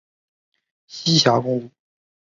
[0.89, 1.69] 栖霞公主。